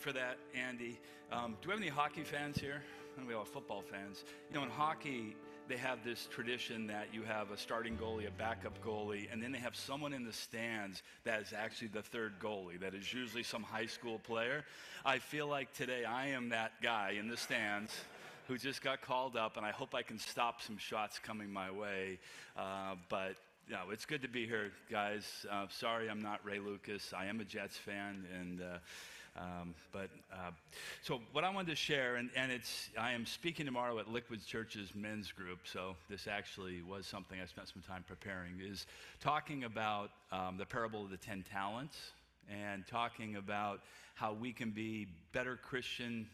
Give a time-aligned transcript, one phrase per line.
[0.00, 0.98] for that, Andy.
[1.30, 2.82] Um, do we have any hockey fans here?
[3.18, 4.24] And we have football fans.
[4.48, 5.36] You know, in hockey,
[5.68, 9.52] they have this tradition that you have a starting goalie, a backup goalie, and then
[9.52, 13.42] they have someone in the stands that is actually the third goalie, that is usually
[13.42, 14.64] some high school player.
[15.04, 17.92] I feel like today I am that guy in the stands
[18.48, 21.70] who just got called up, and I hope I can stop some shots coming my
[21.70, 22.18] way.
[22.56, 23.34] Uh, but
[23.68, 25.44] no, it's good to be here, guys.
[25.50, 27.12] Uh, sorry I'm not Ray Lucas.
[27.14, 28.78] I am a Jets fan, and uh,
[29.40, 30.50] um, but uh,
[31.02, 34.44] so what I wanted to share, and, and it's I am speaking tomorrow at Liquid
[34.44, 35.60] Church's men's group.
[35.64, 38.60] So this actually was something I spent some time preparing.
[38.60, 38.86] Is
[39.20, 41.96] talking about um, the parable of the ten talents
[42.50, 43.80] and talking about
[44.14, 46.28] how we can be better Christian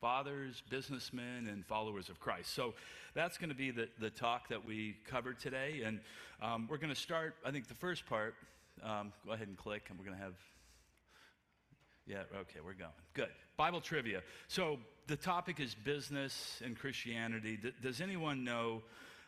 [0.00, 2.54] fathers, businessmen, and followers of Christ.
[2.54, 2.74] So
[3.14, 5.82] that's going to be the, the talk that we covered today.
[5.84, 6.00] And
[6.40, 8.34] um, we're going to start, I think, the first part.
[8.82, 10.34] Um, go ahead and click, and we're going to have.
[12.06, 12.90] Yeah, okay, we're going.
[13.14, 13.28] Good.
[13.56, 14.22] Bible trivia.
[14.48, 17.56] So the topic is business and Christianity.
[17.56, 18.82] D- does anyone know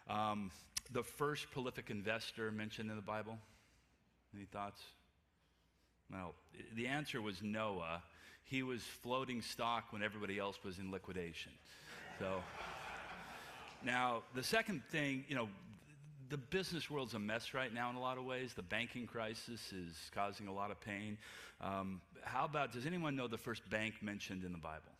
[0.08, 0.50] um,
[0.92, 3.38] the first prolific investor mentioned in the Bible?
[4.34, 4.80] Any thoughts?
[6.10, 6.34] Well,
[6.74, 8.02] the answer was Noah
[8.44, 11.52] he was floating stock when everybody else was in liquidation.
[12.18, 12.42] So,
[13.82, 15.48] now the second thing, you know,
[16.30, 18.54] the business world's a mess right now in a lot of ways.
[18.54, 21.18] The banking crisis is causing a lot of pain.
[21.60, 24.92] Um, how about, does anyone know the first bank mentioned in the Bible?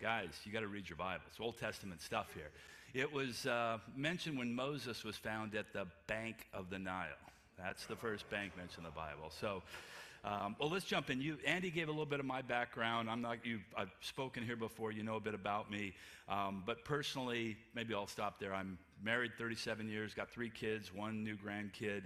[0.00, 1.22] Guys, you got to read your Bible.
[1.28, 2.50] It's Old Testament stuff here.
[2.92, 7.08] It was uh, mentioned when Moses was found at the bank of the Nile.
[7.58, 9.30] That's the first bank mentioned in the Bible.
[9.40, 9.62] So,
[10.24, 11.20] um, well, let's jump in.
[11.20, 13.10] You, Andy gave a little bit of my background.
[13.10, 13.60] I'm not you.
[13.76, 14.92] I've spoken here before.
[14.92, 15.94] You know a bit about me.
[16.28, 18.54] Um, but personally, maybe I'll stop there.
[18.54, 22.04] I'm married 37 years, got three kids, one new grandkid.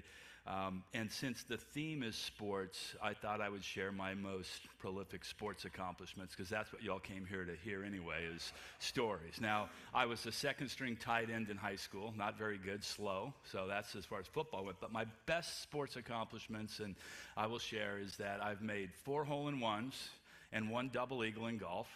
[0.49, 5.23] Um, and since the theme is sports, I thought I would share my most prolific
[5.23, 9.43] sports accomplishments because that's what y'all came here to hear anyway is stories.
[9.43, 13.35] Now, I was a second string tight end in high school, not very good, slow.
[13.45, 14.81] So that's as far as football went.
[14.81, 16.95] But my best sports accomplishments, and
[17.37, 20.09] I will share, is that I've made four hole in ones
[20.53, 21.89] and one double eagle in golf.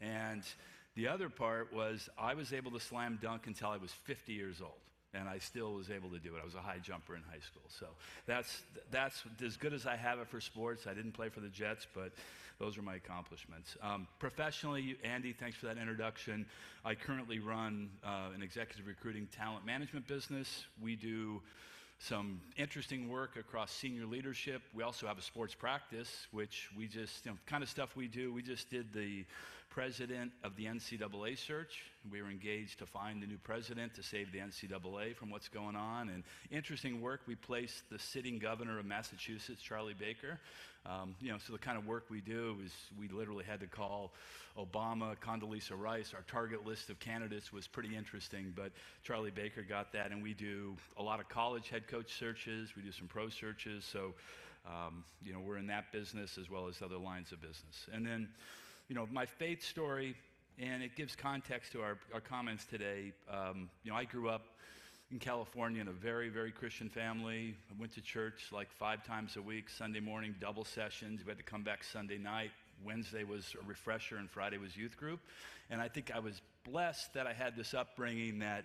[0.00, 0.42] And
[0.96, 4.60] the other part was I was able to slam dunk until I was 50 years
[4.60, 4.72] old
[5.14, 6.40] and I still was able to do it.
[6.40, 7.62] I was a high jumper in high school.
[7.68, 7.86] So
[8.26, 10.86] that's, that's as good as I have it for sports.
[10.86, 12.12] I didn't play for the Jets, but
[12.58, 13.76] those are my accomplishments.
[13.82, 16.46] Um, professionally, Andy, thanks for that introduction.
[16.84, 20.66] I currently run uh, an executive recruiting talent management business.
[20.80, 21.42] We do
[21.98, 24.62] some interesting work across senior leadership.
[24.74, 28.08] We also have a sports practice, which we just, you know, kind of stuff we
[28.08, 28.32] do.
[28.32, 29.24] We just did the
[29.70, 31.84] president of the NCAA search.
[32.10, 35.76] We were engaged to find the new president to save the NCAA from what's going
[35.76, 36.08] on.
[36.08, 37.20] And interesting work.
[37.26, 40.40] We placed the sitting governor of Massachusetts, Charlie Baker.
[40.86, 43.66] Um, you know, so the kind of work we do is we literally had to
[43.66, 44.12] call
[44.58, 46.14] Obama, Condoleezza Rice.
[46.14, 48.72] Our target list of candidates was pretty interesting, but
[49.04, 50.10] Charlie Baker got that.
[50.10, 52.70] And we do a lot of college head coach searches.
[52.76, 53.84] We do some pro searches.
[53.84, 54.14] So,
[54.66, 57.86] um, you know, we're in that business as well as other lines of business.
[57.92, 58.28] And then,
[58.90, 60.16] you know, my faith story,
[60.58, 63.12] and it gives context to our, our comments today.
[63.30, 64.42] Um, you know, I grew up
[65.12, 67.54] in California in a very, very Christian family.
[67.70, 71.20] I went to church like five times a week, Sunday morning, double sessions.
[71.24, 72.50] We had to come back Sunday night.
[72.84, 75.20] Wednesday was a refresher, and Friday was youth group.
[75.70, 78.64] And I think I was blessed that I had this upbringing that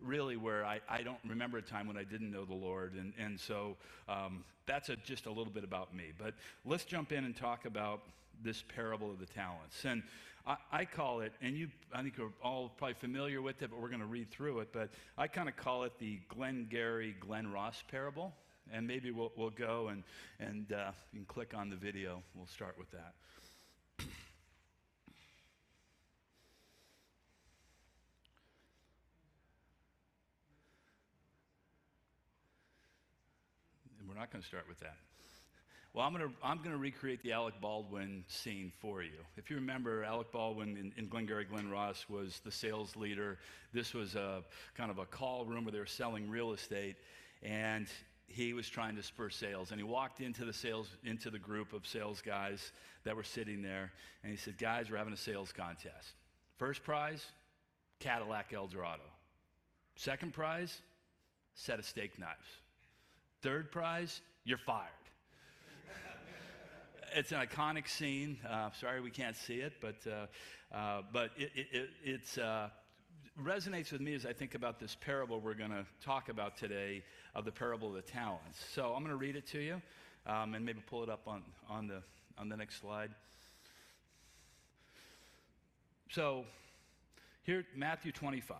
[0.00, 2.94] really where I, I don't remember a time when I didn't know the Lord.
[2.94, 3.76] And, and so
[4.08, 6.06] um, that's a, just a little bit about me.
[6.18, 8.00] But let's jump in and talk about
[8.42, 9.84] this parable of the talents.
[9.84, 10.02] And
[10.46, 13.80] I, I call it, and you, I think, are all probably familiar with it, but
[13.80, 14.68] we're going to read through it.
[14.72, 18.34] But I kind of call it the Glengarry Glen Ross parable.
[18.72, 20.04] And maybe we'll, we'll go and,
[20.38, 22.22] and uh, you can click on the video.
[22.36, 23.14] We'll start with that.
[33.98, 34.96] And we're not going to start with that.
[35.92, 39.18] Well, I'm going to I'm to recreate the Alec Baldwin scene for you.
[39.36, 43.38] If you remember, Alec Baldwin in, in Glengarry Glen Ross was the sales leader.
[43.72, 44.44] This was a
[44.76, 46.94] kind of a call room where they were selling real estate,
[47.42, 47.88] and
[48.28, 49.72] he was trying to spur sales.
[49.72, 52.70] And he walked into the sales into the group of sales guys
[53.02, 53.90] that were sitting there,
[54.22, 56.14] and he said, "Guys, we're having a sales contest.
[56.56, 57.26] First prize,
[57.98, 59.02] Cadillac Eldorado.
[59.96, 60.82] Second prize,
[61.54, 62.46] set of steak knives."
[63.42, 64.99] Third prize, you're fired.
[67.14, 68.38] It's an iconic scene.
[68.48, 72.68] Uh, sorry we can't see it, but, uh, uh, but it, it, it uh,
[73.42, 77.02] resonates with me as I think about this parable we're going to talk about today
[77.34, 78.64] of the parable of the talents.
[78.74, 79.80] So I'm going to read it to you
[80.26, 82.02] um, and maybe pull it up on, on, the,
[82.38, 83.10] on the next slide.
[86.10, 86.44] So,
[87.42, 88.56] here, Matthew 25.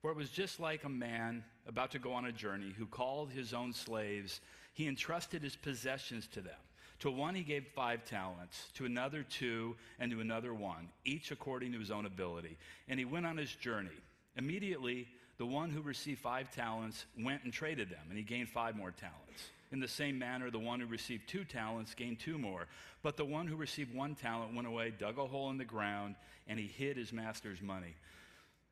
[0.00, 3.30] For it was just like a man about to go on a journey who called
[3.30, 4.40] his own slaves.
[4.72, 6.56] He entrusted his possessions to them.
[7.02, 11.72] To one he gave five talents, to another two, and to another one, each according
[11.72, 12.56] to his own ability.
[12.86, 13.90] And he went on his journey.
[14.36, 18.76] Immediately, the one who received five talents went and traded them, and he gained five
[18.76, 19.50] more talents.
[19.72, 22.68] In the same manner, the one who received two talents gained two more.
[23.02, 26.14] But the one who received one talent went away, dug a hole in the ground,
[26.46, 27.96] and he hid his master's money.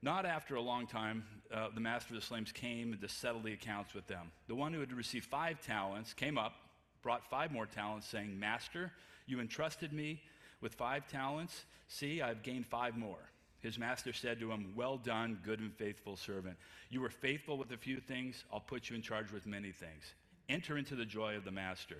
[0.02, 3.54] Not after a long time, uh, the master of the slaves came to settle the
[3.54, 4.30] accounts with them.
[4.46, 6.52] The one who had received five talents came up,
[7.02, 8.92] brought five more talents, saying, Master,
[9.26, 10.20] you entrusted me
[10.60, 11.64] with five talents.
[11.88, 13.30] See, I've gained five more.
[13.60, 16.56] His master said to him, Well done, good and faithful servant.
[16.88, 20.14] You were faithful with a few things, I'll put you in charge with many things.
[20.48, 21.98] Enter into the joy of the master.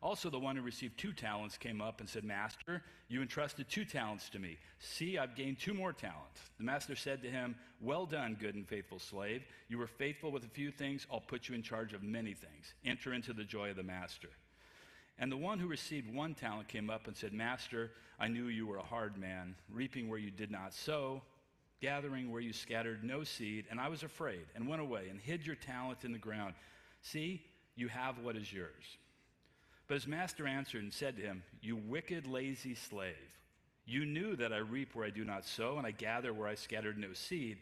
[0.00, 3.84] Also, the one who received two talents came up and said, Master, you entrusted two
[3.84, 4.56] talents to me.
[4.78, 6.40] See, I've gained two more talents.
[6.58, 9.42] The master said to him, Well done, good and faithful slave.
[9.68, 11.06] You were faithful with a few things.
[11.12, 12.74] I'll put you in charge of many things.
[12.84, 14.28] Enter into the joy of the master.
[15.18, 17.90] And the one who received one talent came up and said, Master,
[18.20, 21.22] I knew you were a hard man, reaping where you did not sow,
[21.80, 25.44] gathering where you scattered no seed, and I was afraid and went away and hid
[25.44, 26.54] your talent in the ground.
[27.02, 27.42] See,
[27.74, 28.98] you have what is yours.
[29.88, 33.14] But his master answered and said to him, You wicked, lazy slave,
[33.86, 36.54] you knew that I reap where I do not sow, and I gather where I
[36.54, 37.56] scattered no seed.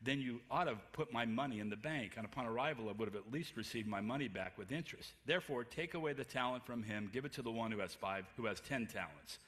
[0.00, 2.92] Then you ought to have put my money in the bank, and upon arrival I
[2.92, 5.10] would have at least received my money back with interest.
[5.26, 8.24] Therefore, take away the talent from him, give it to the one who has five,
[8.36, 9.38] who has ten talents.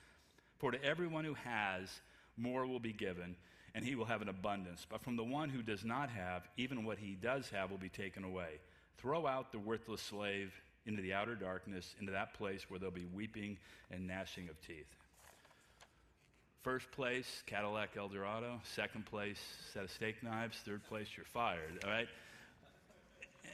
[0.59, 1.89] For to everyone who has,
[2.37, 3.37] more will be given,
[3.77, 4.87] and he will have an abundance.
[4.89, 7.89] But from the one who does not have, even what he does have will be
[7.89, 8.61] taken away.
[8.99, 10.53] Throw out the worthless slave
[10.87, 13.59] into the outer darkness, into that place where there'll be weeping
[13.91, 14.87] and gnashing of teeth.
[16.63, 18.59] First place, Cadillac Eldorado.
[18.65, 19.39] Second place,
[19.75, 20.57] set of steak knives.
[20.65, 21.85] Third place, you're fired.
[21.85, 22.09] All right?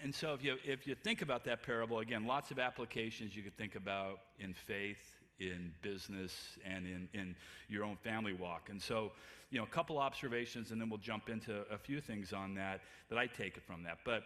[0.02, 3.42] And so if you, if you think about that parable, again, lots of applications you
[3.42, 6.32] could think about in faith, in business,
[6.64, 7.34] and in, in
[7.68, 8.68] your own family walk.
[8.70, 9.10] And so,
[9.50, 12.80] you know, a couple observations, and then we'll jump into a few things on that
[13.08, 13.98] that I take it from that.
[14.04, 14.22] But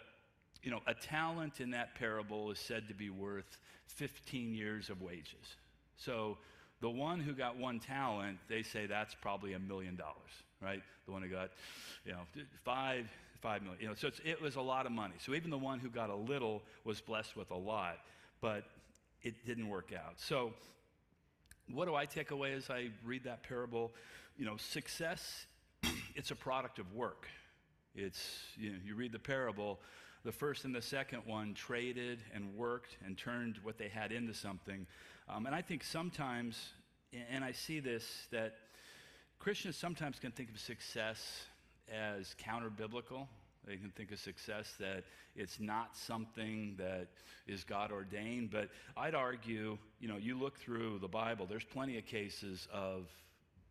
[0.64, 5.02] you know, a talent in that parable is said to be worth 15 years of
[5.02, 5.56] wages.
[5.96, 6.38] So
[6.80, 10.32] the one who got one talent, they say that's probably a million dollars,
[10.62, 10.82] right?
[11.04, 11.50] The one who got,
[12.06, 12.20] you know,
[12.64, 13.06] five,
[13.42, 13.80] five million.
[13.82, 15.14] You know, so it was a lot of money.
[15.18, 17.98] So even the one who got a little was blessed with a lot,
[18.40, 18.64] but
[19.22, 20.14] it didn't work out.
[20.16, 20.54] So
[21.72, 23.92] what do I take away as I read that parable?
[24.38, 25.46] You know, success,
[26.14, 27.28] it's a product of work.
[27.94, 29.78] It's, you know, you read the parable,
[30.24, 34.32] the first and the second one traded and worked and turned what they had into
[34.32, 34.86] something.
[35.28, 36.70] Um, and I think sometimes,
[37.30, 38.54] and I see this, that
[39.38, 41.44] Christians sometimes can think of success
[41.92, 43.28] as counter biblical.
[43.66, 45.04] They can think of success that
[45.36, 47.08] it's not something that
[47.46, 48.50] is God ordained.
[48.50, 53.06] But I'd argue, you know, you look through the Bible, there's plenty of cases of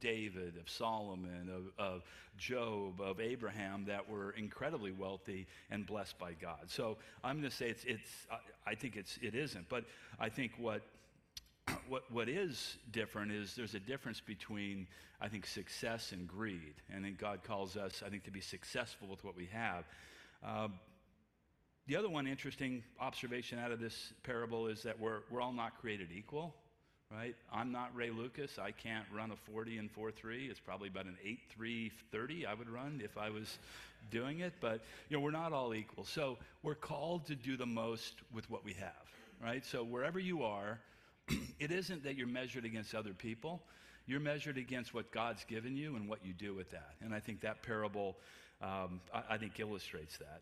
[0.04, 2.04] David, of Solomon, of, of,
[2.38, 6.68] Job, of Abraham that were incredibly wealthy and blessed by God.
[6.68, 8.10] So I'm going to say it's, it's
[8.66, 9.70] I, think it's, it isn't.
[9.70, 9.86] But
[10.20, 10.82] I think what,
[11.88, 14.88] what, what is different is there's a difference between,
[15.22, 16.74] I think, success and greed.
[16.94, 19.86] And then God calls us, I think, to be successful with what we have.
[20.46, 20.68] Uh,
[21.88, 25.80] the other one interesting observation out of this parable is that we're, we're all not
[25.80, 26.56] created equal
[27.16, 27.36] right?
[27.52, 28.58] I'm not Ray Lucas.
[28.60, 30.50] I can't run a 40 and 4.3.
[30.50, 31.18] It's probably about an
[31.60, 33.58] 8.330 I would run if I was
[34.12, 34.54] doing it.
[34.60, 36.06] But, you know, we're not all equal.
[36.06, 38.92] So we're called to do the most with what we have,
[39.42, 39.66] right?
[39.66, 40.80] So wherever you are,
[41.60, 43.62] it isn't that you're measured against other people.
[44.06, 46.96] You're measured against what God's given you and what you do with that.
[47.02, 48.18] And I think that parable,
[48.62, 50.42] um, I, I think, illustrates that.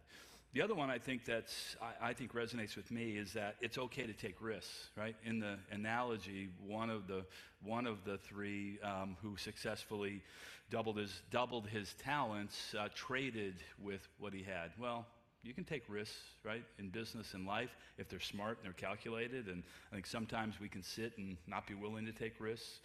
[0.54, 3.78] The other one I think that's I, I, think resonates with me is that it's
[3.78, 5.16] okay to take risks, right?
[5.24, 7.24] In the analogy, one of the
[7.64, 10.22] one of the three um, who successfully
[10.70, 14.72] doubled his doubled his talents uh, traded with what he had.
[14.78, 15.06] Well,
[15.42, 19.48] you can take risks, right, in business and life if they're smart and they're calculated.
[19.48, 22.82] And I think sometimes we can sit and not be willing to take risks.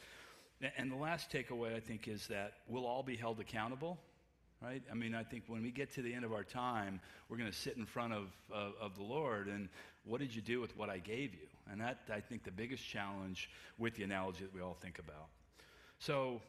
[0.78, 3.99] And the last takeaway I think is that we'll all be held accountable
[4.62, 4.82] right?
[4.90, 7.50] I mean, I think when we get to the end of our time, we're going
[7.50, 9.68] to sit in front of, of, of, the Lord and
[10.04, 11.46] what did you do with what I gave you?
[11.70, 15.26] And that, I think, the biggest challenge with the analogy that we all think about.
[15.98, 16.40] So,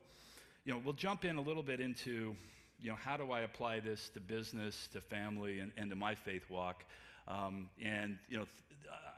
[0.63, 2.35] you know, we'll jump in a little bit into,
[2.79, 6.13] you know, how do I apply this to business, to family, and, and to my
[6.13, 6.85] faith walk?
[7.27, 8.45] Um, and, you know,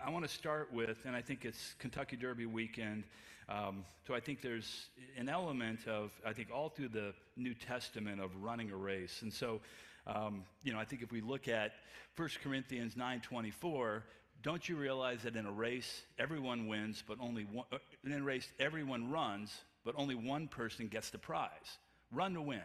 [0.05, 3.03] I want to start with, and I think it's Kentucky Derby weekend.
[3.49, 4.87] Um, so I think there's
[5.17, 9.21] an element of, I think, all through the New Testament of running a race.
[9.23, 9.59] And so,
[10.07, 11.73] um, you know, I think if we look at
[12.15, 14.03] 1 Corinthians 9.24,
[14.41, 18.23] don't you realize that in a race, everyone wins, but only one, uh, in a
[18.23, 19.53] race, everyone runs,
[19.83, 21.77] but only one person gets the prize.
[22.11, 22.61] Run to win.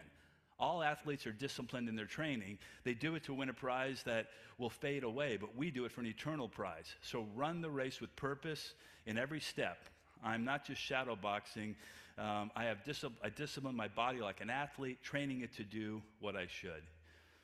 [0.57, 2.57] All athletes are disciplined in their training.
[2.83, 5.91] They do it to win a prize that will fade away, but we do it
[5.91, 6.95] for an eternal prize.
[7.01, 8.73] So run the race with purpose
[9.05, 9.77] in every step.
[10.23, 11.75] I'm not just shadow boxing.
[12.17, 16.01] Um, I have dis- I discipline my body like an athlete, training it to do
[16.21, 16.83] what I should.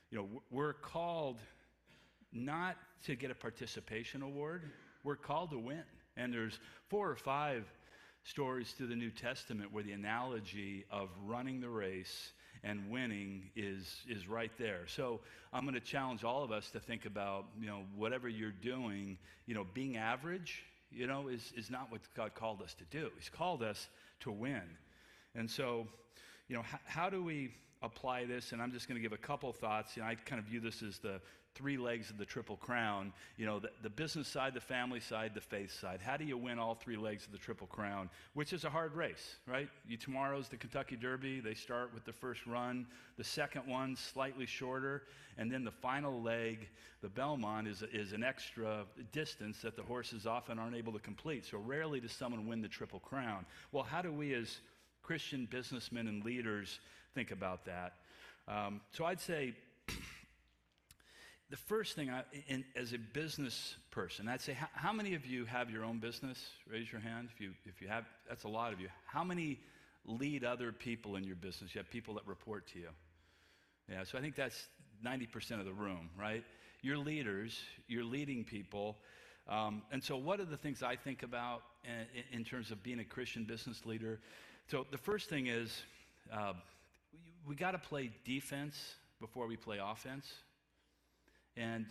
[0.09, 1.39] You know, we're called
[2.31, 4.63] not to get a participation award.
[5.03, 5.83] We're called to win.
[6.15, 7.65] And there's four or five
[8.23, 12.31] stories through the New Testament where the analogy of running the race
[12.63, 14.81] and winning is, is right there.
[14.87, 15.19] So
[15.51, 19.17] I'm going to challenge all of us to think about, you know, whatever you're doing,
[19.45, 23.09] you know, being average, you know, is, is not what God called us to do.
[23.17, 23.87] He's called us
[24.21, 24.61] to win.
[25.35, 25.87] And so,
[26.47, 28.51] you know, h- how do we apply this?
[28.51, 29.95] And I'm just going to give a couple thoughts.
[29.95, 31.21] You know, I kind of view this as the
[31.55, 35.31] three legs of the triple crown you know the, the, business side the family side
[35.33, 35.99] the faith side.
[36.01, 38.95] How do you win all three legs of the triple crown which is a hard
[38.95, 39.69] race right?
[39.87, 41.39] You, tomorrow's the kentucky derby.
[41.39, 42.87] They start with the first run.
[43.17, 45.03] The second one slightly shorter.
[45.37, 46.69] And then the final leg
[47.01, 51.45] the belmont is, is an extra distance that the horses often aren't able to complete.
[51.45, 53.45] So rarely does someone win the triple crown.
[53.71, 54.59] Well how do we as
[55.03, 56.79] christian businessmen and leaders
[57.13, 57.95] think about that?
[58.47, 59.53] Um, so i'd say
[61.51, 65.25] the first thing, I, in, as a business person, I'd say, how, how, many of
[65.25, 66.49] you have your own business?
[66.65, 68.05] Raise your hand if you, if you have.
[68.27, 68.87] That's a lot of you.
[69.05, 69.59] How many
[70.05, 71.75] lead other people in your business?
[71.75, 72.87] You have people that report to you.
[73.89, 74.69] Yeah, so I think that's
[75.05, 76.43] 90% of the room, right?
[76.81, 78.97] You're leaders, you're leading people.
[79.49, 82.99] Um, and so, what are the things I think about in, in, terms of being
[82.99, 84.19] a Christian business leader?
[84.69, 85.81] So, the first thing is
[86.31, 86.53] uh,
[87.11, 90.31] we, we got to play defense before we play offense.
[91.57, 91.85] And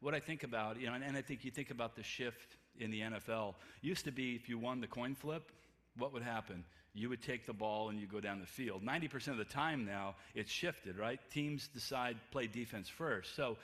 [0.00, 2.56] what I think about, you know, and, and I think you think about the shift
[2.78, 3.54] in the NFL.
[3.80, 5.50] Used to be if you won the coin flip,
[5.96, 6.64] what would happen?
[6.94, 8.82] You would take the ball and you go down the field.
[8.84, 11.20] 90% of the time now, it's shifted, right?
[11.30, 13.34] Teams decide play defense first.
[13.36, 13.56] So,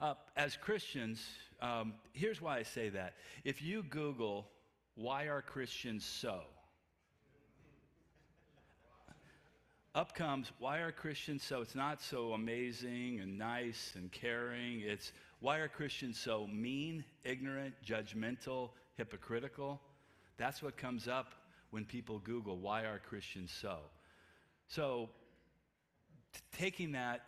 [0.00, 1.22] uh, as Christians,
[1.60, 3.14] um, here's why I say that.
[3.44, 4.46] If you Google,
[4.94, 6.40] why are Christians so?
[9.94, 11.62] Up comes, why are Christians so?
[11.62, 14.80] It's not so amazing and nice and caring.
[14.80, 19.80] It's why are Christians so mean, ignorant, judgmental, hypocritical?
[20.36, 21.34] That's what comes up
[21.70, 23.78] when people Google, why are Christians so?
[24.68, 25.08] So,
[26.56, 27.22] taking that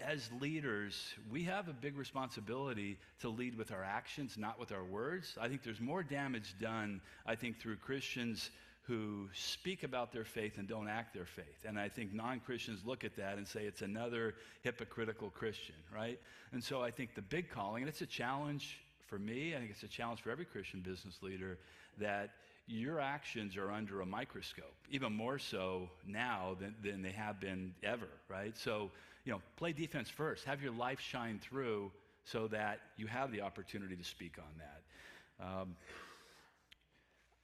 [0.00, 4.84] as leaders, we have a big responsibility to lead with our actions, not with our
[4.84, 5.36] words.
[5.40, 8.50] I think there's more damage done, I think, through Christians
[8.88, 11.66] who speak about their faith and don't act their faith.
[11.66, 16.18] And I think non Christians look at that and say it's another hypocritical Christian, right?
[16.52, 19.70] And so I think the big calling, and it's a challenge for me, I think
[19.70, 21.58] it's a challenge for every Christian business leader,
[21.98, 22.30] that
[22.66, 27.74] your actions are under a microscope, even more so now than, than they have been
[27.82, 28.56] ever, right?
[28.56, 28.90] So,
[29.24, 30.44] you know, play defense first.
[30.44, 31.90] Have your life shine through
[32.24, 35.46] so that you have the opportunity to speak on that.
[35.46, 35.76] Um,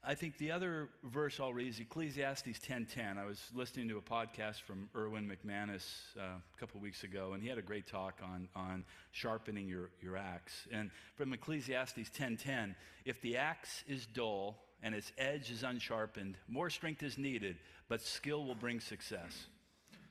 [0.07, 3.17] I think the other verse I'll read is Ecclesiastes 10:10.
[3.17, 7.43] I was listening to a podcast from Erwin McManus uh, a couple weeks ago, and
[7.43, 10.69] he had a great talk on, on sharpening your, your axe.
[10.71, 12.75] And from Ecclesiastes 10:10,
[13.07, 17.57] if the axe is dull and its edge is unsharpened, more strength is needed,
[17.89, 19.47] but skill will bring success.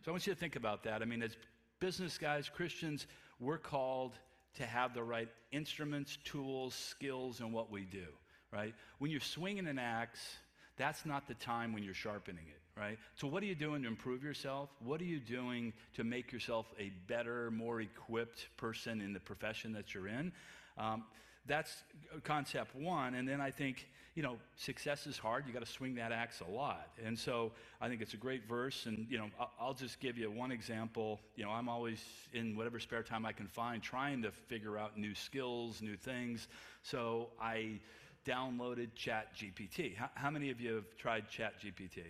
[0.04, 1.04] So I want you to think about that.
[1.04, 1.38] I mean, as
[1.80, 3.06] business guys, Christians,
[3.40, 4.18] we're called
[4.56, 8.08] to have the right instruments, tools, skills in what we do
[8.53, 8.74] right?
[9.00, 10.38] When you're swinging an axe,
[10.77, 12.98] that's not the time when you're sharpening it, right?
[13.15, 14.69] So, what are you doing to improve yourself?
[14.83, 19.74] What are you doing to make yourself a better, more equipped person in the profession
[19.74, 20.31] that you're in?
[20.77, 21.03] Um,
[21.45, 21.83] that's
[22.24, 23.15] concept one.
[23.15, 25.45] And then I think, you know, success is hard.
[25.45, 26.89] You got to swing that axe a lot.
[27.03, 28.86] And so I think it's a great verse.
[28.86, 29.27] And, you know,
[29.60, 31.19] I'll just give you one example.
[31.36, 34.98] You know, I'm always in whatever spare time I can find trying to figure out
[34.98, 36.48] new skills, new things.
[36.81, 37.79] So I
[38.25, 39.96] downloaded ChatGPT.
[39.96, 42.03] How, how many of you have tried ChatGPT?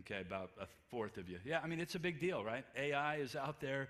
[0.00, 1.38] Okay, about a fourth of you.
[1.44, 2.64] Yeah, I mean, it's a big deal, right?
[2.76, 3.88] AI is out there.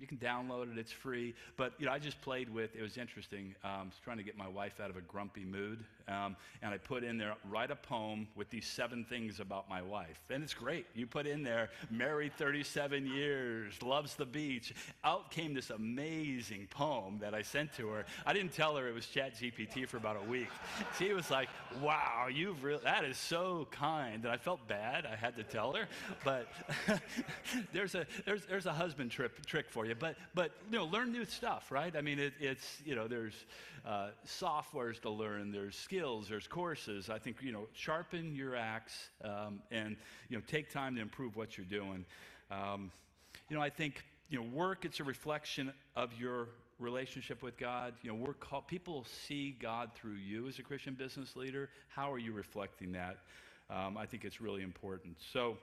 [0.00, 0.78] you can download it.
[0.78, 1.34] It's free.
[1.56, 2.74] But you know, I just played with.
[2.74, 3.54] It was interesting.
[3.62, 6.72] Um, I was trying to get my wife out of a grumpy mood, um, and
[6.72, 10.42] I put in there write a poem with these seven things about my wife, and
[10.42, 10.86] it's great.
[10.94, 14.74] You put in there married 37 years, loves the beach.
[15.04, 18.04] Out came this amazing poem that I sent to her.
[18.26, 20.48] I didn't tell her it was ChatGPT for about a week.
[20.98, 21.48] She was like,
[21.80, 25.06] "Wow, you've really that is so kind," and I felt bad.
[25.06, 25.86] I had to tell her,
[26.24, 26.48] but
[27.72, 29.94] there's a there's there's a husband trip trick for you.
[29.94, 31.94] But, but you know, learn new stuff, right?
[31.96, 33.34] I mean, it, it's, you know, there's
[33.86, 37.08] uh, softwares to learn, there's skills, there's courses.
[37.08, 39.96] I think, you know, sharpen your axe um, and,
[40.28, 42.04] you know, take time to improve what you're doing.
[42.50, 42.90] Um,
[43.48, 46.48] you know, I think, you know, work, it's a reflection of your
[46.80, 47.94] relationship with God.
[48.02, 51.70] You know, we're called, people see God through you as a Christian business leader.
[51.88, 53.18] How are you reflecting that?
[53.70, 55.16] Um, I think it's really important.
[55.32, 55.58] So,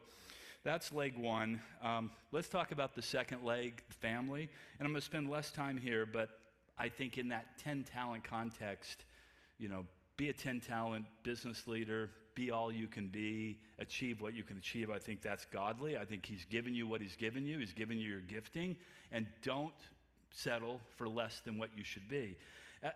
[0.64, 1.60] that's leg one.
[1.82, 4.48] Um, let's talk about the second leg, family.
[4.78, 6.30] And I'm going to spend less time here, but
[6.78, 9.06] I think in that 10 talent context,
[9.58, 9.86] you know,
[10.22, 14.56] be a 10 talent business leader, be all you can be, achieve what you can
[14.56, 14.92] achieve.
[14.92, 15.98] I think that's godly.
[15.98, 18.78] I think He's given you what He's given you, He's given you your gifting,
[19.12, 19.74] and don't
[20.30, 22.38] settle for less than what you should be.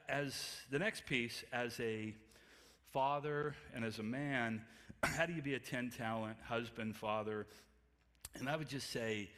[0.07, 0.39] As
[0.69, 2.13] the next piece, as a
[2.93, 4.61] father and as a man,
[5.03, 7.47] how do you be a 10 talent husband, father?
[8.35, 9.31] And I would just say,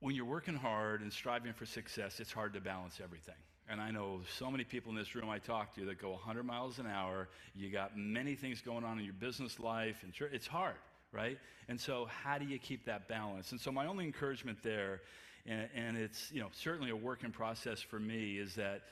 [0.00, 3.36] when you're working hard and striving for success, it's hard to balance everything.
[3.68, 6.44] And I know so many people in this room I talk to that go 100
[6.44, 7.28] miles an hour.
[7.54, 10.76] You got many things going on in your business life, and it's hard,
[11.12, 11.38] right?
[11.68, 13.50] And so, how do you keep that balance?
[13.50, 15.00] And so, my only encouragement there,
[15.46, 18.82] and, and it's you know certainly a work in process for me, is that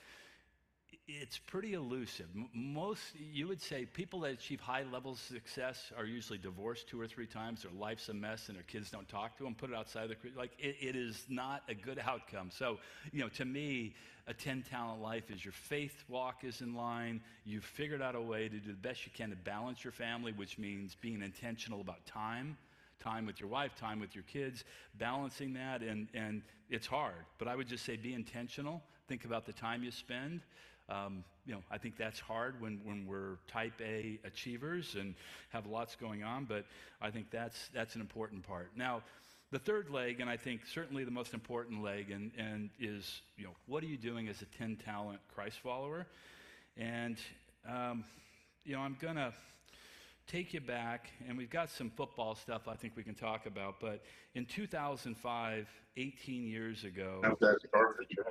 [1.06, 2.26] it's pretty elusive.
[2.54, 7.00] Most, you would say, people that achieve high levels of success are usually divorced two
[7.00, 7.62] or three times.
[7.62, 9.54] Their life's a mess, and their kids don't talk to them.
[9.54, 10.52] Put it outside the like.
[10.58, 12.50] It, it is not a good outcome.
[12.50, 12.78] So,
[13.12, 13.94] you know, to me,
[14.26, 17.20] a ten talent life is your faith walk is in line.
[17.44, 20.32] You've figured out a way to do the best you can to balance your family,
[20.32, 22.56] which means being intentional about time
[23.00, 24.64] time with your wife, time with your kids,
[24.98, 27.26] balancing that, and, and it's hard.
[27.38, 28.82] But I would just say be intentional.
[29.08, 30.40] Think about the time you spend.
[30.88, 35.14] Um, you know, I think that's hard when, when we're type A achievers and
[35.50, 36.64] have lots going on, but
[37.00, 38.70] I think that's, that's an important part.
[38.76, 39.02] Now,
[39.50, 43.44] the third leg, and I think certainly the most important leg, and, and is, you
[43.44, 46.06] know, what are you doing as a 10 talent Christ follower?
[46.76, 47.18] And,
[47.68, 48.04] um,
[48.64, 49.32] you know, I'm going to
[50.26, 53.80] take you back, and we've got some football stuff I think we can talk about,
[53.80, 54.02] but
[54.34, 57.20] in 2005, 18 years ago,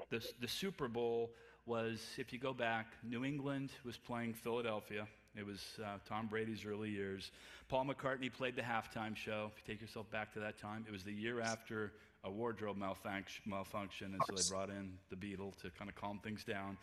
[0.10, 1.30] the, the Super Bowl
[1.65, 5.08] was if you go back, New England was playing Philadelphia.
[5.36, 7.32] It was uh, Tom Brady's early years.
[7.67, 9.52] Paul McCartney played the halftime show.
[9.52, 12.78] If you take yourself back to that time, it was the year after a wardrobe
[12.78, 16.78] malfunction, and so they brought in the Beatle to kind of calm things down.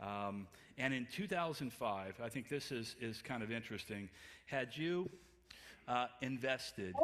[0.00, 0.46] Um,
[0.78, 4.08] and in 2005, I think this is, is kind of interesting.
[4.46, 5.08] Had you
[5.86, 6.94] uh, invested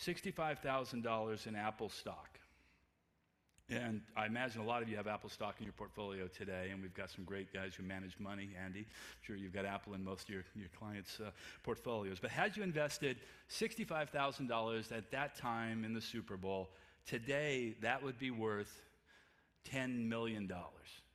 [0.00, 2.38] $65,000 in Apple stock,
[3.70, 6.82] and I imagine a lot of you have Apple stock in your portfolio today, and
[6.82, 8.50] we've got some great guys who manage money.
[8.62, 8.86] Andy, I'm
[9.22, 11.30] sure you've got Apple in most of your, your clients' uh,
[11.62, 12.18] portfolios.
[12.20, 13.16] But had you invested
[13.50, 16.68] $65,000 at that time in the Super Bowl,
[17.06, 18.82] today that would be worth
[19.72, 20.50] $10 million.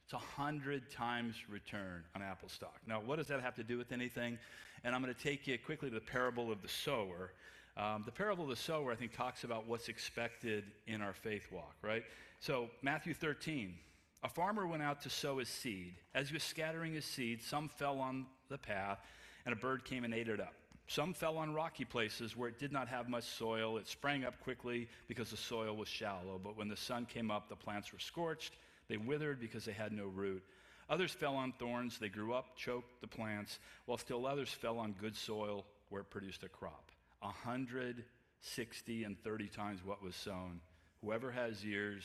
[0.06, 2.80] It's a hundred times return on Apple stock.
[2.88, 4.40] Now, what does that have to do with anything?
[4.84, 7.32] And I'm going to take you quickly to the parable of the sower.
[7.78, 11.44] Um, the parable of the sower, I think, talks about what's expected in our faith
[11.52, 12.04] walk, right?
[12.40, 13.76] So, Matthew 13.
[14.24, 15.96] A farmer went out to sow his seed.
[16.14, 19.00] As he was scattering his seed, some fell on the path,
[19.46, 20.54] and a bird came and ate it up.
[20.88, 23.78] Some fell on rocky places where it did not have much soil.
[23.78, 26.40] It sprang up quickly because the soil was shallow.
[26.44, 28.56] But when the sun came up, the plants were scorched.
[28.88, 30.44] They withered because they had no root.
[30.90, 32.00] Others fell on thorns.
[32.00, 36.10] They grew up, choked the plants, while still others fell on good soil where it
[36.10, 36.92] produced a crop.
[37.22, 38.04] A hundred,
[38.42, 40.60] sixty, and 30 times what was sown.
[41.04, 42.04] Whoever has ears,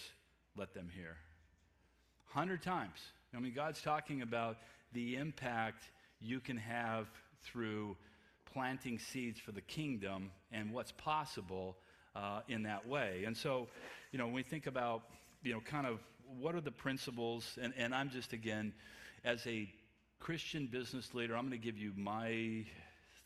[0.56, 1.16] let them hear.
[2.32, 2.98] 100 times.
[3.34, 4.58] I mean, God's talking about
[4.92, 5.84] the impact
[6.20, 7.06] you can have
[7.42, 7.96] through
[8.52, 11.76] planting seeds for the kingdom and what's possible
[12.14, 13.24] uh, in that way.
[13.26, 13.68] And so,
[14.12, 15.02] you know, when we think about,
[15.42, 16.00] you know, kind of
[16.38, 18.72] what are the principles, and, and I'm just, again,
[19.24, 19.68] as a
[20.20, 22.64] Christian business leader, I'm going to give you my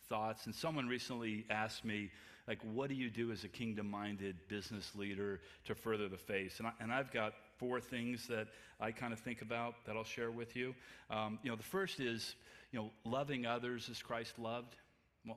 [0.08, 0.46] thoughts.
[0.46, 2.10] And someone recently asked me,
[2.48, 6.58] like, what do you do as a kingdom minded business leader to further the faith?
[6.58, 8.48] And, I, and I've got four things that
[8.80, 10.74] I kind of think about that I'll share with you.
[11.10, 12.36] Um, you know, the first is,
[12.72, 14.76] you know, loving others as Christ loved.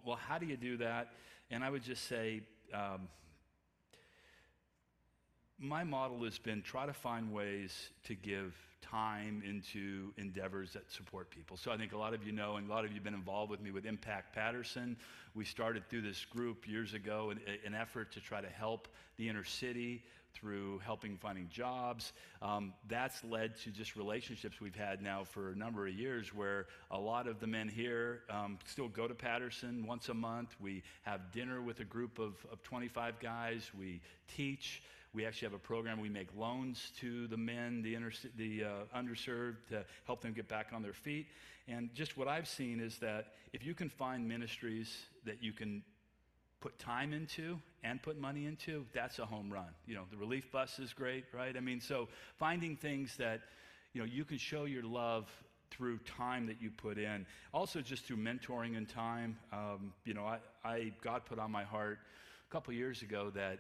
[0.06, 1.10] Well, how do you do that?
[1.50, 2.44] And I would just say,
[2.74, 3.10] um,
[5.60, 11.30] my model has been try to find ways to give time into endeavors that support
[11.30, 11.58] people.
[11.58, 13.14] So I think a lot of you know, and a lot of you have been
[13.14, 14.98] involved with me with Impact Paterson.
[15.34, 19.30] We started through this group years ago, an, an effort to try to help the
[19.30, 22.14] inner city through helping finding jobs.
[22.42, 26.68] Um, that's led to just relationships we've had now for a number of years where
[26.90, 30.56] a lot of the men here um, still go to Paterson once a month.
[30.60, 33.70] We have dinner with a group of, of 25 guys.
[33.78, 34.02] We
[34.36, 34.82] teach.
[35.14, 36.00] We actually have a program.
[36.00, 40.48] We make loans to the men, the, inter- the uh, underserved, to help them get
[40.48, 41.28] back on their feet.
[41.68, 45.84] And just what I've seen is that if you can find ministries that you can
[46.62, 49.70] put time into and put money into, that's a home run.
[49.86, 51.58] You know, the relief bus is great, right?
[51.58, 53.42] I mean, so finding things that,
[53.94, 55.30] you know, you can show your love
[55.72, 57.26] through time that you put in.
[57.54, 59.38] Also, just through mentoring and time.
[59.52, 62.00] Um, you know, I, I, God put on my heart
[62.50, 63.60] a couple years ago that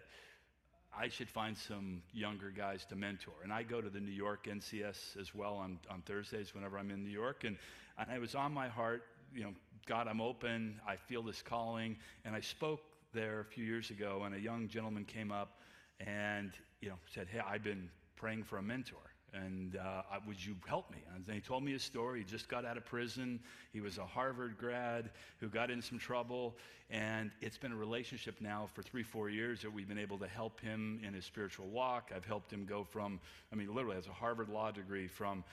[0.97, 3.33] I should find some younger guys to mentor.
[3.43, 6.91] And I go to the New York NCS as well on, on Thursdays whenever I'm
[6.91, 7.43] in New York.
[7.45, 7.57] And,
[7.97, 9.53] and it was on my heart, you know,
[9.85, 10.79] God, I'm open.
[10.87, 11.97] I feel this calling.
[12.25, 12.81] And I spoke
[13.13, 15.59] there a few years ago, and a young gentleman came up
[15.99, 20.55] and you know said, "Hey, I've been praying for a mentor." And uh, would you
[20.67, 20.97] help me?
[21.15, 22.19] And he told me his story.
[22.19, 23.39] He just got out of prison.
[23.73, 26.55] He was a Harvard grad who got in some trouble,
[26.89, 30.27] and it's been a relationship now for three, four years that we've been able to
[30.27, 32.11] help him in his spiritual walk.
[32.15, 33.19] I've helped him go from,
[33.51, 35.43] I mean, literally has a Harvard law degree from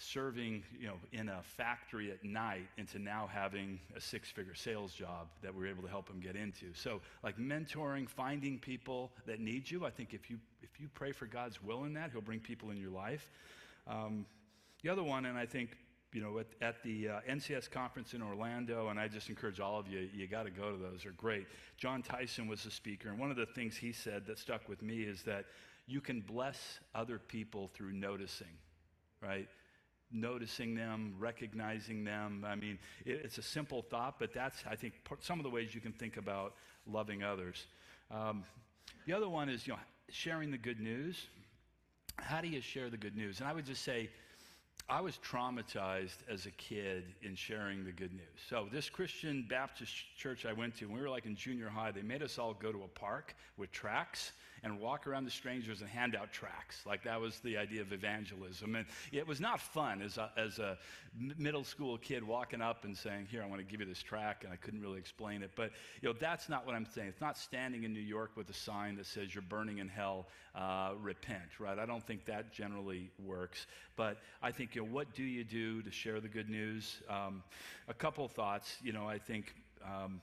[0.00, 5.28] serving you know, in a factory at night into now having a six-figure sales job
[5.42, 6.66] that we're able to help him get into.
[6.72, 9.84] So like mentoring, finding people that need you.
[9.84, 12.70] I think if you, if you pray for God's will in that, he'll bring people
[12.70, 13.30] in your life.
[13.86, 14.24] Um,
[14.82, 15.76] the other one, and I think
[16.12, 19.78] you know, at, at the uh, NCS conference in Orlando, and I just encourage all
[19.78, 21.02] of you, you got to go to those.
[21.04, 21.46] They're great.
[21.76, 24.82] Jon Tyson was the speaker, and one of the things he said that stuck with
[24.82, 25.44] me is that
[25.86, 28.48] you can bless other people through noticing,
[29.22, 29.48] right?
[30.12, 32.44] Noticing them, recognizing them.
[32.46, 35.74] I mean, it, it's a simple thought, but that's, I think, some of the ways
[35.74, 36.54] you can think about
[36.86, 37.66] loving others.
[38.10, 38.44] Um,
[39.06, 41.26] the other one is, you know, sharing the good news.
[42.16, 43.40] How do you share the good news?
[43.40, 44.10] And I would just say,
[44.88, 48.40] I was traumatized as a kid in sharing the good news.
[48.48, 51.92] So, this Christian Baptist church I went to, when we were like in junior high,
[51.92, 55.80] they made us all go to a park with tracks and walk around the strangers
[55.80, 56.84] and hand out tracts.
[56.86, 58.74] Like that was the idea of evangelism.
[58.74, 60.78] And it was not fun as a, as a
[61.38, 64.44] middle school kid walking up and saying, Here, I want to give you this tract,
[64.44, 65.50] and I couldn't really explain it.
[65.54, 65.70] But
[66.00, 67.08] you know, that's not what I'm saying.
[67.08, 70.26] It's not standing in New York with a sign that says you're burning in hell,
[70.54, 71.78] uh, repent, right?
[71.78, 73.66] I don't think that generally works.
[73.96, 77.02] But I think, you know, what do you do to share the good news?
[77.08, 77.42] Um,
[77.88, 78.76] a couple thoughts.
[78.82, 80.20] You know, I think um,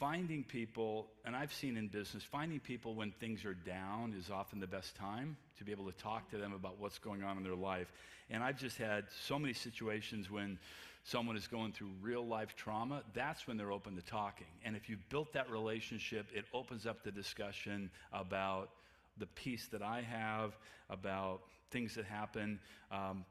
[0.00, 4.58] finding people, and I've seen in business, finding people when things are down is often
[4.58, 7.42] the best time to be able to talk to them about what's going on in
[7.42, 7.92] their life.
[8.30, 10.58] And I've just had so many situations when
[11.04, 14.46] someone is going through real life trauma, that's when they're open to talking.
[14.64, 18.70] And if you've built that relationship, it opens up the discussion about
[19.18, 20.56] the peace that I have,
[20.88, 22.58] about things that happen.
[22.90, 23.26] Um,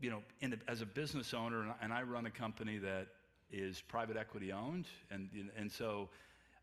[0.00, 3.06] you know, the, as a business owner, and I run a company that
[3.52, 4.86] is private equity owned.
[5.10, 6.08] And, and so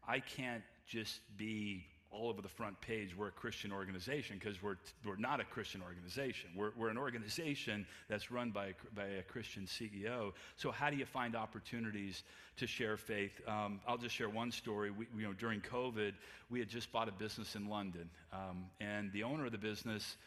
[0.07, 4.77] I can't just be all over the front page, we're a Christian organization, because we're,
[5.05, 6.49] we're not a Christian organization.
[6.55, 10.33] We're, we're an organization that's run by a, by a Christian CEO.
[10.55, 12.23] So, how do you find opportunities
[12.57, 13.41] to share faith?
[13.47, 14.89] Um, I'll just share one story.
[14.91, 16.13] We, you know, during COVID,
[16.49, 20.17] we had just bought a business in London, um, and the owner of the business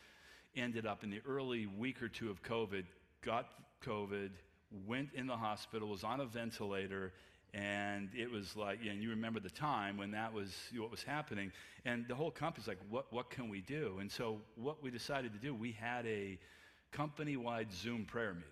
[0.57, 2.85] ended up in the early week or two of COVID,
[3.23, 3.49] got
[3.85, 4.31] COVID,
[4.87, 7.13] went in the hospital, was on a ventilator,
[7.53, 11.51] and it was like, and you remember the time when that was what was happening.
[11.85, 13.99] And the whole company's like, what, what can we do?
[14.01, 16.39] And so what we decided to do, we had a
[16.93, 18.47] company-wide Zoom prayer meeting.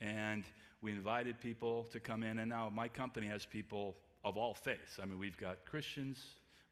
[0.00, 0.44] And
[0.82, 2.40] we invited people to come in.
[2.40, 4.98] And now my company has people of all faiths.
[5.00, 6.18] I mean, we've got Christians,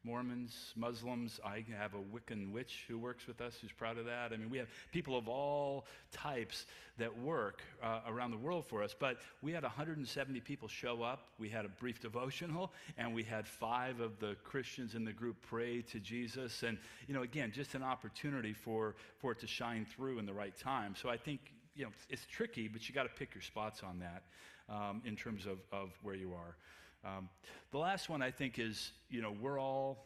[0.05, 1.39] Mormons, Muslims.
[1.43, 4.31] I have a Wiccan witch who works with us who's proud of that.
[4.31, 6.67] I mean, we have people of all types
[6.99, 8.95] that work uh, around the world for us.
[8.97, 11.29] But we had 170 people show up.
[11.39, 15.37] We had a brief devotional, and we had five of the Christians in the group
[15.41, 16.61] pray to Jesus.
[16.61, 20.33] And, you know, again, just an opportunity for, for it to shine through in the
[20.33, 20.93] right time.
[20.95, 21.39] So I think,
[21.75, 24.23] you know, it's tricky, but you got to pick your spots on that
[24.73, 26.55] um, in terms of, of where you are.
[27.05, 27.29] Um,
[27.71, 30.05] the last one I think is, you know, we're all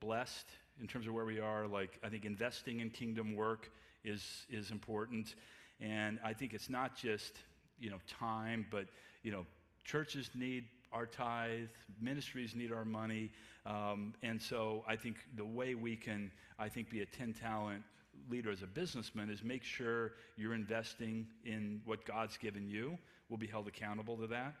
[0.00, 0.46] blessed
[0.80, 1.68] in terms of where we are.
[1.68, 3.70] Like, I think investing in kingdom work
[4.04, 5.36] is, is important.
[5.80, 7.38] And I think it's not just,
[7.78, 8.86] you know, time, but,
[9.22, 9.46] you know,
[9.84, 11.68] churches need our tithe,
[12.00, 13.30] ministries need our money.
[13.64, 17.84] Um, and so I think the way we can, I think, be a 10 talent
[18.28, 22.98] leader as a businessman is make sure you're investing in what God's given you.
[23.28, 24.54] We'll be held accountable to that.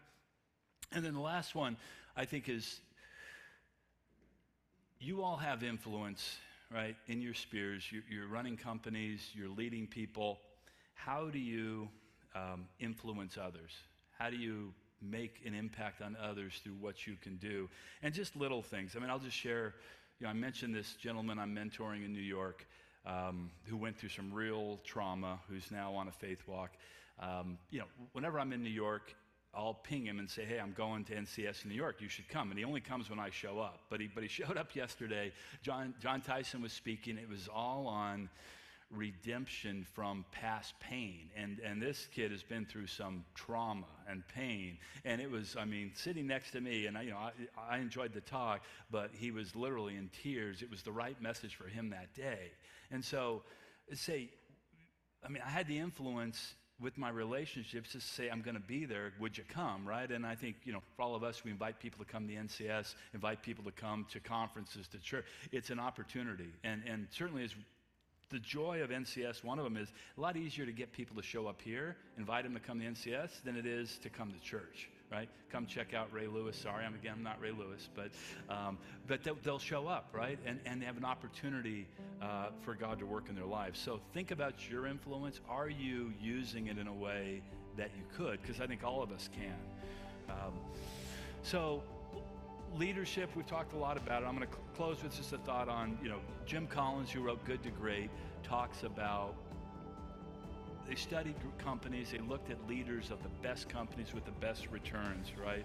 [0.92, 1.76] And then the last one,
[2.16, 2.80] I think, is
[4.98, 6.36] you all have influence,
[6.72, 7.84] right, in your spheres.
[7.90, 10.40] You're, you're running companies, you're leading people.
[10.94, 11.88] How do you
[12.34, 13.70] um, influence others?
[14.18, 17.68] How do you make an impact on others through what you can do?
[18.02, 18.94] And just little things.
[18.96, 19.74] I mean, I'll just share,
[20.18, 22.66] you know, I mentioned this gentleman I'm mentoring in New York
[23.06, 26.72] um, who went through some real trauma, who's now on a faith walk.
[27.18, 29.14] Um, you know, whenever I'm in New York,
[29.54, 32.00] I'll ping him and say, "Hey, I'm going to NCS in New York.
[32.00, 33.80] You should come." And he only comes when I show up.
[33.90, 35.32] But he, but he showed up yesterday.
[35.62, 37.18] John, Jon Tyson was speaking.
[37.18, 38.28] It was all on
[38.90, 41.30] redemption from past pain.
[41.36, 44.78] And, and this kid has been through some trauma and pain.
[45.04, 47.78] And it was, I mean, sitting next to me, and I, you know, I, I
[47.78, 50.62] enjoyed the talk, but he was literally in tears.
[50.62, 52.50] It was the right message for him that day.
[52.90, 53.42] And so,
[53.94, 54.30] say,
[55.24, 58.84] I mean, I had the influence with my relationships to say, I'm going to be
[58.84, 59.12] there.
[59.20, 60.10] Would you come, right?
[60.10, 62.34] And I think, you know, for all of us, we invite people to come to
[62.34, 65.24] NCS, invite people to come to conferences, to church.
[65.52, 66.52] It's an opportunity.
[66.64, 67.54] And, and certainly as
[68.30, 71.22] the joy of NCS, one of them is a lot easier to get people to
[71.22, 74.40] show up here, invite them to come to NCS, than it is to come to
[74.40, 75.28] church, right?
[75.50, 76.56] Come check out Ray Lewis.
[76.56, 78.10] Sorry, I'm again I'm not Ray Lewis, but
[78.48, 80.38] um, but they'll, show up, right?
[80.46, 81.86] And and they have an opportunity
[82.22, 83.78] uh, for God to work in their lives.
[83.78, 85.40] So think about your influence.
[85.48, 87.42] Are you using it in a way
[87.76, 88.40] that you could?
[88.42, 89.54] Because I think all of us can.
[90.28, 90.52] Um,
[91.42, 91.82] so
[92.76, 94.26] leadership, we've talked a lot about it.
[94.26, 97.20] I'm going to cl- close with just a thought on, you know, Jim Collins, who
[97.20, 98.10] wrote Good to Great,
[98.42, 99.34] talks about
[100.90, 105.28] they studied companies, they looked at leaders of the best companies with the best returns,
[105.40, 105.64] right?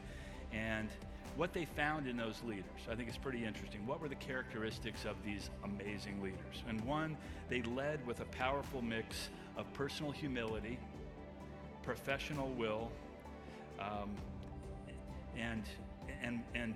[0.53, 0.87] And
[1.35, 3.87] what they found in those leaders, I think is pretty interesting.
[3.87, 6.61] What were the characteristics of these amazing leaders?
[6.69, 7.17] And one,
[7.49, 10.77] they led with a powerful mix of personal humility,
[11.81, 12.91] professional will,
[13.79, 14.11] um,
[15.35, 15.63] and
[16.21, 16.75] and, and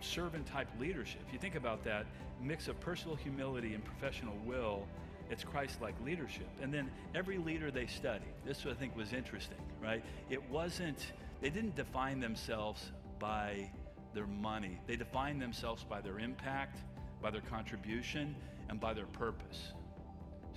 [0.00, 1.22] servant type leadership.
[1.26, 2.06] If you think about that
[2.40, 4.86] mix of personal humility and professional will,
[5.30, 6.48] it's Christ like leadership.
[6.62, 10.04] And then every leader they studied, this I think was interesting, right?
[10.30, 13.70] It wasn't, they didn't define themselves by
[14.14, 16.78] their money, they defined themselves by their impact,
[17.20, 18.36] by their contribution,
[18.68, 19.72] and by their purpose.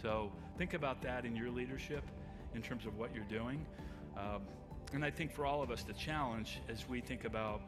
[0.02, 2.04] So think about that in your leadership
[2.54, 3.66] in terms of what you're doing.
[4.16, 4.44] Um,
[4.94, 7.62] and I think for all of us, the challenge as we think about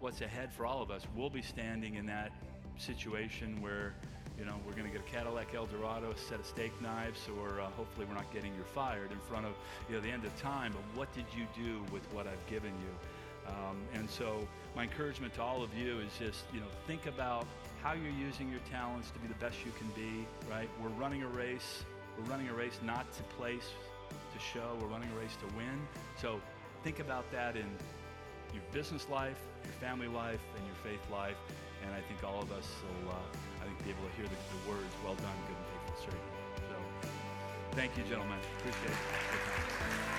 [0.00, 1.02] what's ahead for all of us.
[1.14, 2.30] We'll be standing in that
[2.78, 3.94] situation where,
[4.38, 7.60] you know, we're going to get a Cadillac Eldorado, a set of steak knives, or
[7.60, 9.52] uh, hopefully we're not getting you fired in front of,
[9.88, 10.72] you know, the end of time.
[10.72, 13.50] But what did you do with what I've given you?
[13.50, 14.46] Um, and so
[14.76, 17.46] my encouragement to all of you is just, you know, think about
[17.82, 20.68] how you're using your talents to be the best you can be, right?
[20.82, 21.82] We're running a race.
[22.16, 23.68] We're running a race not to place,
[24.10, 24.76] to show.
[24.80, 25.80] We're running a race to win.
[26.20, 26.40] So
[26.84, 27.66] think about that in
[28.52, 31.36] your business life, your family life, and your faith life.
[31.84, 34.36] And I think all of us will, uh, I think, be able to hear the,
[34.36, 36.30] the words, well done, good and faithful servant.
[36.68, 36.76] So
[37.72, 38.38] thank you, gentlemen.
[38.58, 40.17] Appreciate it.